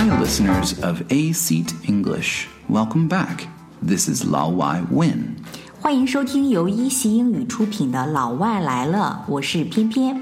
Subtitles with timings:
[0.00, 2.48] Hi, listeners of A Seat English.
[2.70, 3.46] Welcome back.
[3.82, 5.36] This is Lao Wai Win.
[5.78, 10.16] 欢迎收听由一席英语出品的《老外来了》，我是翩翩。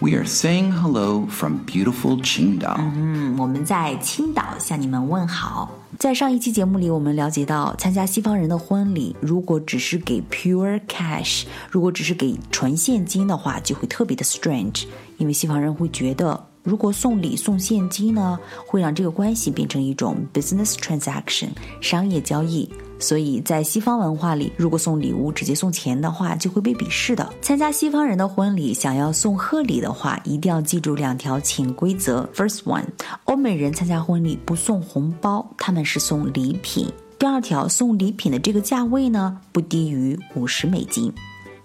[0.00, 2.74] We are saying hello from beautiful Qingdao。
[2.76, 5.70] 嗯，我们在青岛向你们问好。
[5.96, 14.86] 在上一期节目里，我们了解到，参加西方人的婚礼，如果只是给 pure cash，如果只是给纯现金的话，就会特别的 strange，
[15.18, 16.46] 因为西方人会觉得。
[16.64, 21.50] 如果送礼送现金呢，会让这个关系变成一种 business transaction
[21.80, 22.68] 商业交易。
[22.98, 27.28] 所以在西方文化里，如果送礼物直接送钱的话，就会被鄙视的。
[27.42, 32.26] 参加西方人的婚礼，想要送贺礼的话，一定要记住两条潜规则。
[32.34, 32.84] First one，
[33.24, 36.90] 欧美人参加婚礼不送红包，他们是送礼品。
[37.18, 41.12] 第二条，送礼品的这个价位呢，不低于五十美金。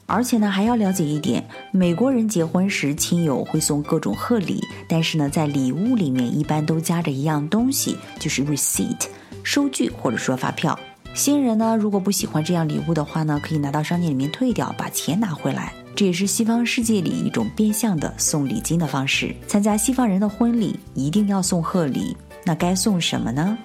[0.09, 9.05] 而且呢，还要了解一点，美国人结婚时，亲友会送各种贺礼，但是呢，在礼物里面一般都夹着一样东西，就是 receipt，
[9.43, 10.77] 收据或者说发票。
[11.13, 15.71] 新人呢，如果不喜欢这样礼物的话呢，可以拿到商店里面退掉，把钱拿回来。
[15.95, 19.35] 这也是西方世界里一种变相的送礼金的方式。
[19.47, 22.15] 参加西方人的婚礼，一定要送贺礼。
[22.44, 23.56] 那该送什么呢？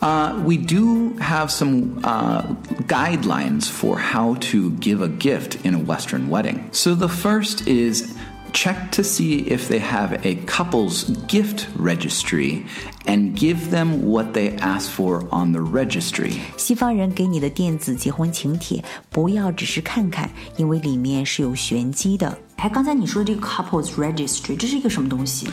[0.00, 2.42] Uh, we do have some uh,
[2.86, 6.70] guidelines for how to give a gift in a Western wedding.
[6.72, 8.13] So the first is
[8.54, 12.64] check to see if they have a couple's gift registry
[13.06, 16.32] and give them what they ask for on the registry.
[16.56, 22.36] 西方人给你的电子结婚请帖，不要只是看看，因为里面是有玄机的。
[22.56, 25.48] 哎，刚才你说的这个 couples registry，这是一个什么东西？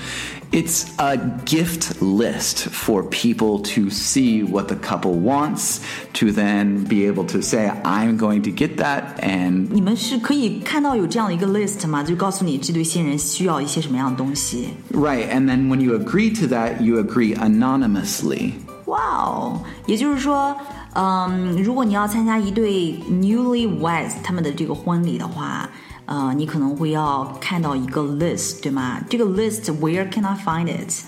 [0.52, 5.78] It's a gift list for people to see what the couple wants,
[6.16, 12.04] to then be able to say, I'm going to get that, and 你们是可以看到有这样的一个 list 吗？
[12.04, 14.70] 就告诉你这对新人需要一些什么样的东西。
[14.94, 18.52] right, and then when you agree to that, you agree anonymously.
[18.86, 20.56] 哇哦，也就是说，
[20.94, 25.70] 嗯，如果你要参加一对 newlyweds 他们的这个婚礼的话，
[26.06, 29.00] 呃，你可能会要看到一个 list，对吗？
[29.10, 31.02] 这个 list where can I find it？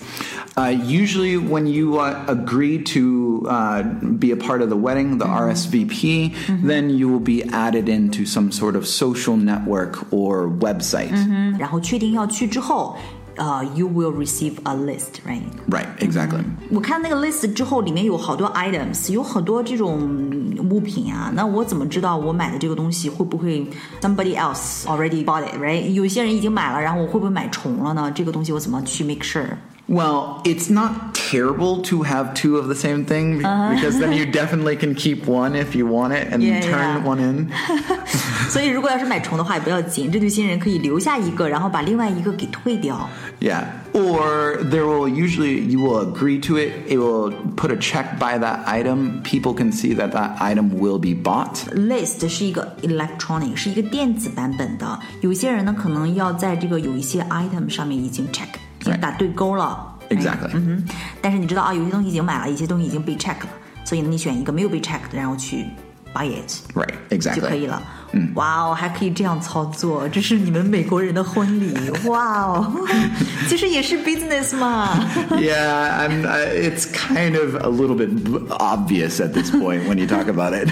[0.56, 3.82] Uh, usually, when you uh, agree to uh,
[4.18, 6.32] be a part of the wedding, the RSVP,
[6.66, 11.12] then you will be added into some sort of social network or website.
[11.58, 12.96] 然后确定要去之后，
[13.36, 15.40] 呃，you will receive a list，right？
[15.70, 16.42] Right, exactly.
[16.70, 19.98] 我看那个 list 之后，里面有好多 items，有很多这种
[20.68, 21.32] 物品啊。
[21.34, 23.66] 那我怎么知道我买的这个东西会不会
[24.02, 25.88] somebody else already bought it，right？
[25.88, 28.12] 有些人已经买了，然后我会不会买重了呢？
[28.14, 29.56] 这个东西我怎么去 make sure？
[29.88, 30.92] Well, it's not
[31.24, 35.54] terrible to have two of the same thing because then you definitely can keep one
[35.54, 37.04] if you want it and Yeah, turn yeah.
[37.04, 37.48] one in.
[38.48, 43.08] 所以如果要是买重的话也不要紧，这对新人可以留下一个，然后把另外一个给退掉。
[43.40, 43.64] Yeah.
[43.92, 48.38] Or there will usually, you will agree to it, it will put a check by
[48.38, 49.22] that item.
[49.22, 51.64] People can see that that item will be bought.
[51.74, 54.98] List 是一个 electronic，是一个电子版本的。
[55.20, 58.48] 有一些人呢，可能要在这个有一些 item 上面已经 check，
[58.80, 59.00] 已经 Right.
[59.00, 59.93] 打对勾了。
[60.09, 60.49] Exactly.
[60.53, 63.49] 嗯哼，但是你知道啊，有些东西已经买了，有些东西已经被 check 了，
[63.83, 65.65] 所以呢，你选一个没有被 check 的，然后去
[66.13, 66.51] buy it。
[66.73, 67.79] Right, 就可以 exactly.
[68.15, 68.31] 了。
[68.35, 71.73] 哇哦，还可以这样操作，这是你们美国人的婚礼，
[72.07, 72.71] 哇哦，
[73.47, 74.89] 其实也是 business 嘛。
[75.31, 78.09] yeah, I'm, uh, it's kind of a little bit
[78.49, 80.69] obvious at this point when you talk about it.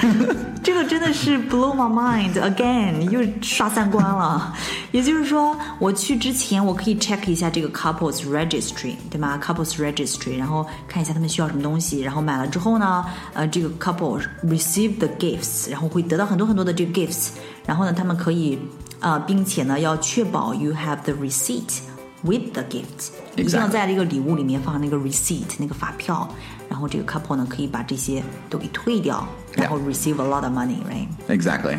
[0.64, 4.54] 这个真的是 blow my mind again，又刷三观了。
[4.92, 13.04] 也就是说，我去之前我可以 check 一下这个 couples registry，对吗？couples registry，然后看一下他们需要什么东西，然后买了之后呢，
[13.34, 17.30] 呃，这个 couple receive the gifts，然后会得到很多很多的这个 gifts，
[17.66, 18.60] 然后呢，他们可以
[19.00, 21.80] 呃，并且呢，要确保 you have the receipt
[22.24, 26.28] with the gift，一定要.在这个礼物里面放那个 receipt 那个发票，
[26.73, 29.27] 然后这个 couple 呢可以把这些都给退掉，
[29.57, 31.09] 然后 receive a lot of money，right？
[31.29, 31.77] Exactly.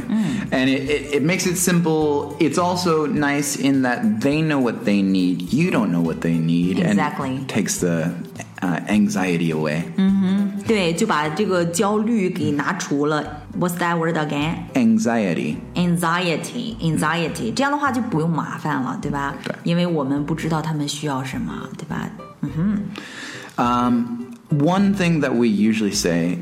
[0.51, 2.35] And it, it, it makes it simple.
[2.39, 5.53] It's also nice in that they know what they need.
[5.53, 6.79] You don't know what they need.
[6.79, 7.37] Exactly.
[7.37, 8.11] And takes the
[8.61, 9.83] uh, anxiety away.
[10.67, 13.43] 对，就把这个焦虑给拿除了。
[13.59, 14.65] What's that word again?
[14.73, 15.55] Anxiety.
[15.75, 19.33] Anxiety, anxiety，这样的话就不用麻烦了，对吧？
[19.43, 22.09] 对因为我们不知道他们需要什么，对吧？
[23.57, 24.22] Um,
[24.53, 26.39] one thing that we usually say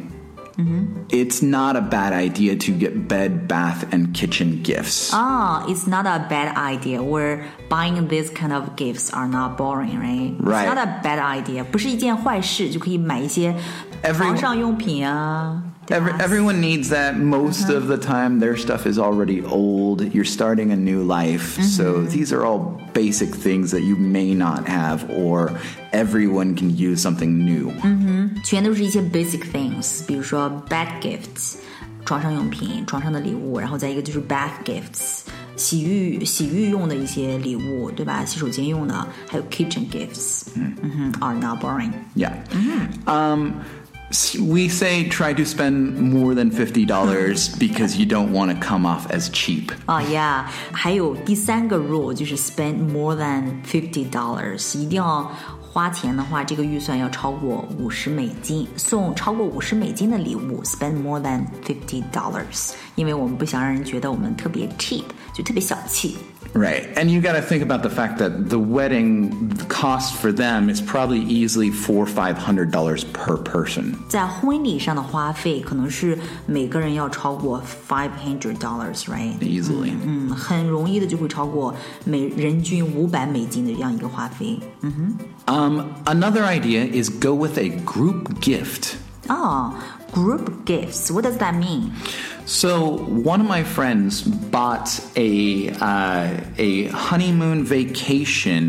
[1.10, 5.12] it's not a bad idea to get bed, bath, and kitchen gifts.
[5.14, 7.04] Ah, it's not a bad idea.
[7.04, 10.34] Where buying these kind of gifts are not boring, right?
[10.40, 10.66] Right.
[10.66, 11.64] It's not a bad idea.
[11.64, 13.56] 不是一件坏事，就可以买一些
[14.02, 15.62] Every- 床上用品啊。
[15.90, 17.16] Every, everyone needs that.
[17.18, 20.02] Most of the time, their stuff is already old.
[20.14, 21.62] You're starting a new life.
[21.62, 25.52] So these are all basic things that you may not have, or
[25.92, 27.72] everyone can use something new.
[28.44, 31.56] 全都是一些 basic things，比如说 bed gifts，
[32.06, 35.22] 床上用品、床上的礼物，然后再一个就是 bath gifts，
[35.56, 38.24] 洗浴洗浴用的一些礼物，对吧？
[38.26, 41.92] 洗手间用的，还有 kitchen gifts，嗯哼，are not boring。
[42.16, 42.34] Yeah.
[43.06, 43.54] Um,
[44.12, 48.86] s- we say try to spend more than $50 because you don't want to come
[48.86, 49.72] off as cheap.
[49.86, 55.30] 啊、yeah，还有第三个 rule 就是 spend more than fifty dollars，一定要
[55.73, 66.19] 花钱的话，这个预算要超过五十美金，送超过五十美金的礼物，spend more than fifty dollars，因为我们不想让人觉得我们特别 cheap，就特别小气。
[66.54, 66.88] Right.
[66.98, 70.82] And you got to think about the fact that the wedding cost for them is
[70.82, 73.94] probably easily four or five hundred dollars per person.
[74.10, 76.18] 在婚礼上的花费可能是
[76.48, 79.38] 每个人要超过 five hundred dollars，right？
[79.40, 79.92] Easily.
[80.04, 81.76] 嗯，很容易的就会超过
[82.06, 84.58] 每人均五百美金的这样一个花费。
[85.46, 88.96] Um, another idea is go with a group gift.
[89.28, 89.74] 哦、
[90.15, 91.03] g r o u p gifts.
[91.15, 92.69] What does that mean？So
[93.33, 94.13] one of my friends
[94.57, 95.33] bought a
[95.91, 96.27] uh,
[96.69, 96.71] a
[97.09, 98.63] honeymoon vacation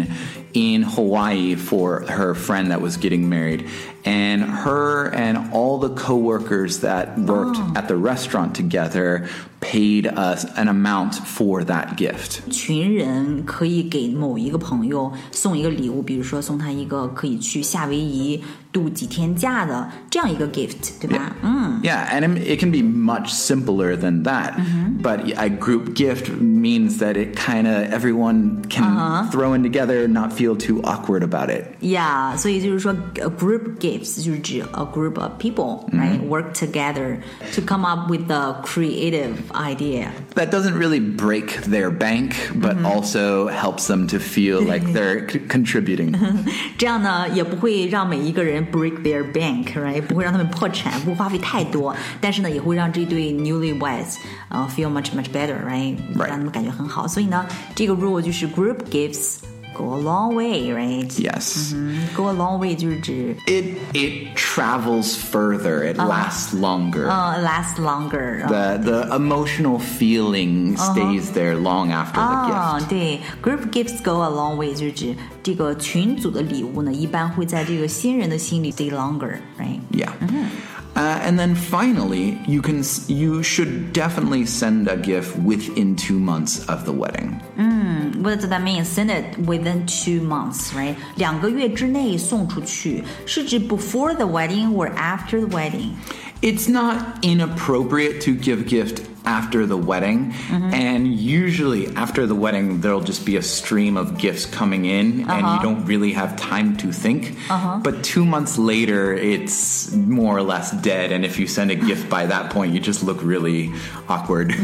[0.53, 1.87] in Hawaii for
[2.17, 3.61] her friend that was getting married,
[4.04, 9.26] and her and all the coworkers that worked at the restaurant together
[9.60, 12.48] paid us an amount for that gift.
[12.50, 18.42] 群人可以给某一个朋友送一个礼物，比如说送他一个可以去夏威夷
[18.72, 21.34] 度几天假的这样一个 gift，对吧？
[21.42, 24.54] 嗯 Yeah, and it it can be much simpler than that.
[25.02, 30.32] But a group gift means that it kind of everyone can throw in together, not
[30.32, 31.76] feel too awkward about it.
[31.80, 37.18] ，Yeah，所以就是说，a group gifts 就是指 a group of people，right，work together
[37.54, 40.08] to come up with a creative idea。
[40.34, 45.40] That doesn't really break their bank, but also helps them to feel like they're c-
[45.48, 46.14] contributing.
[46.76, 50.02] 这样呢，也不会让每一个人 break their bank，right？
[50.02, 54.16] 不会让他们破产，不花费太多，但是呢，也会让这对 newlyweds
[54.48, 55.96] 呃、feel much much better，right？
[56.14, 57.06] Right 让他们感觉很好。
[57.06, 59.38] 所以呢，这个 rule 就是 group gifts
[59.74, 61.08] go a long way，right？
[61.20, 61.72] Yes.
[61.74, 65.84] 嗯，go a long way 就是指 It it travels further.
[65.92, 67.06] It lasts longer.
[67.08, 68.46] 呃 last longer。
[68.48, 74.56] the the emotional feeling stays there long after the 啊 gift.，对，group gifts go a long
[74.56, 79.78] way 就是指这个群组的礼物呢，一般会在这个新人的心里 stay longer，right？
[79.92, 80.08] Yeah.
[80.96, 86.18] Uh, and then finally, you can s- you should definitely send a gift within two
[86.18, 87.38] months of the wedding.
[88.22, 88.84] What does that mean?
[88.84, 90.96] Send it within two months, right?
[91.16, 95.92] 两个月之内送出去，是指 before the wedding or after the wedding?
[96.40, 103.04] It's not inappropriate to give gift after the wedding, and usually after the wedding there'll
[103.04, 106.90] just be a stream of gifts coming in, and you don't really have time to
[106.90, 107.36] think.
[107.82, 112.08] But two months later, it's more or less dead, and if you send a gift
[112.08, 113.70] by that point, you just look really
[114.08, 114.54] awkward.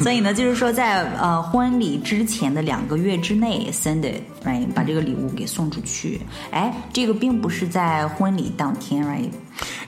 [0.00, 4.66] 所以呢，就是说在呃婚礼之前的两个月之内 send it，right？
[4.72, 6.20] 把这个礼物给送出去。
[6.50, 9.30] 哎，这个并不是在婚礼当天，right？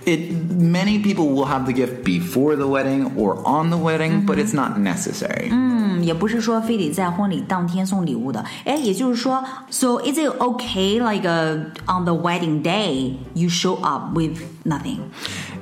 [0.06, 4.38] It many people will have the gift before the wedding or on the wedding, but
[4.38, 5.48] it's not necessary.
[5.50, 8.42] 嗯，也不是说非得在婚礼当天送礼物的。
[8.64, 15.00] 哎，也就是说，so is it okay like uh, on the wedding day you show up with nothing？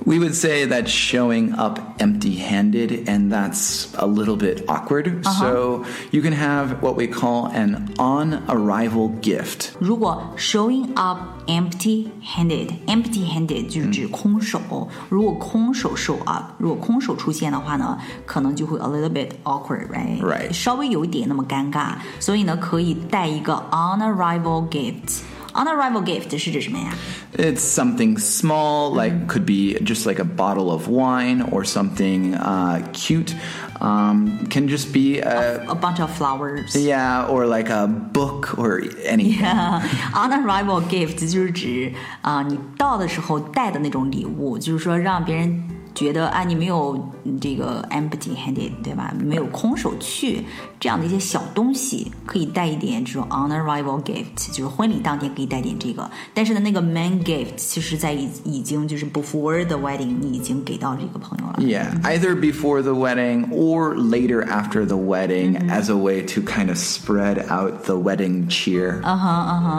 [0.05, 5.23] We would say that showing up empty-handed, and that's a little bit awkward.
[5.25, 9.73] So you can have what we call an on-arrival gift.
[9.79, 14.89] 如果 showing up empty-handed，empty handed 就是指空手。
[15.11, 20.23] 如果空手 show up，如果空手出现的话呢，可能就会 a little bit awkward，right？
[20.23, 21.97] Right 稍微有一点那么尴尬。
[22.19, 25.21] 所以呢，可以带一个 on arrival gift。
[25.54, 26.94] on arrival gift 是指什么呀
[27.38, 29.28] ？It's something small, like mm-hmm.
[29.28, 33.34] could be just like a bottle of wine or something uh, cute.
[33.82, 36.74] Um, can just be a, a, a, bunch of flowers.
[36.76, 39.42] Yeah, or like a book or anything.
[39.42, 39.84] Yeah,
[40.14, 45.73] on arrival gift 就是指啊、呃，你到的时候带的那种礼物，就是说让别人。
[45.96, 49.14] 觉得啊，你没有嗯这个 empty handed，对吧？
[49.20, 50.44] 没有空手去
[50.80, 56.10] 这样的一些小东西，可以带一点这种 on arrival gift，就是婚礼当天可以带点这个。
[56.34, 61.56] 但是呢，那个 main gift 其实在已已经就是 before the wedding，你已经给到这个朋友了。
[61.60, 66.78] Yeah, either before the wedding or later after the wedding as a way to kind of
[66.78, 69.00] spread out the wedding cheer.
[69.04, 69.70] 嗯哼嗯哼，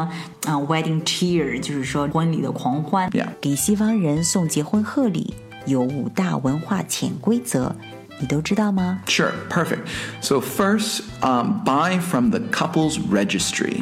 [0.46, 3.10] 啊，wedding cheer 就是说婚礼的狂欢。
[3.10, 3.28] Yeah.
[3.40, 5.34] 给西方人送结婚贺礼
[5.65, 7.75] 有五大文化潜规则，
[8.19, 9.01] 你都知道吗？
[9.07, 9.87] Sure, perfect.
[10.21, 13.81] So, first, um, buy from the couple's registry.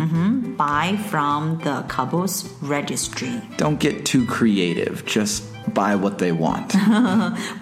[0.57, 5.41] Buy from the couple's registry， Don't get too creative, just
[5.73, 6.63] buy what they want.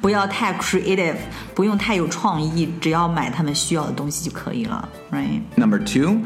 [0.02, 1.16] 不要太 creative，
[1.54, 5.42] 不用太有创意，只要买他们需要的东西就可以了，right？
[5.56, 6.22] Number 2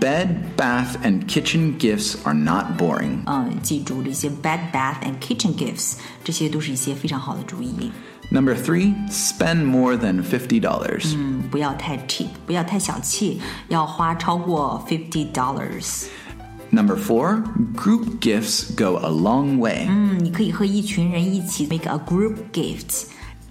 [0.00, 3.18] bed, bath, and kitchen gifts are not boring.
[3.26, 7.90] 嗯，记住这些 bed, bath and kitchen gifts，这些都是一些非常好的主意。
[8.30, 11.14] Number 3 spend more than $50.
[11.16, 16.06] 嗯，不要太 cheap，不要太小气，要花超过 fifty dollars。
[16.70, 17.44] Number 4
[17.74, 19.86] group gifts go a long way.
[19.88, 23.04] 嗯，你可以和一群人一起 make a group gift。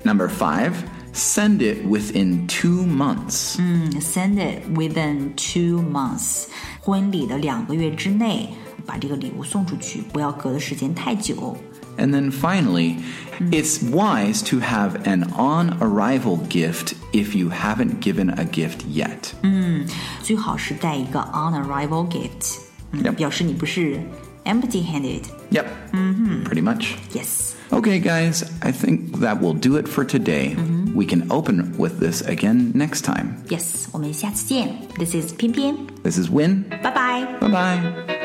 [0.03, 0.73] Number 5
[1.13, 3.55] send it within two months.
[3.59, 6.47] 嗯，send it within two months，
[6.81, 8.49] 婚礼的两个月之内
[8.85, 11.55] 把这个礼物送出去，不要隔的时间太久。
[11.95, 12.97] And then finally,
[13.51, 19.31] it's wise to have an on arrival gift if you haven't given a gift yet.
[20.23, 23.15] 最好是带一个 on arrival gift，嗯 Yep.
[23.15, 23.99] 表示你不是
[24.45, 25.23] empty handed。
[25.51, 25.65] Yep,
[26.45, 26.95] pretty much.
[27.13, 30.55] Yes， Okay, guys, I think that will do it for today.
[30.93, 33.37] We can open with this again next time.
[33.49, 34.69] yes，我们下次见。
[34.99, 36.65] This is 偏偏， This is Win.
[36.69, 37.25] 拜拜。
[37.39, 38.16] Bye bye.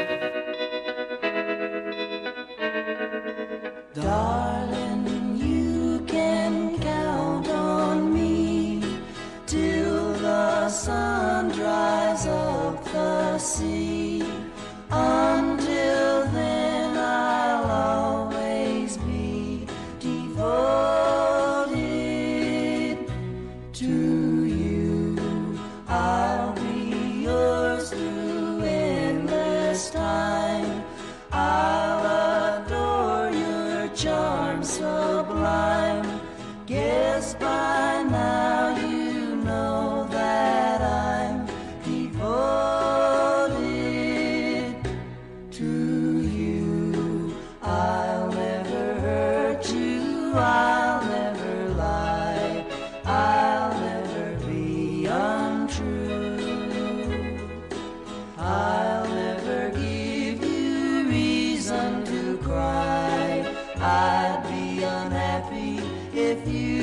[66.33, 66.82] If you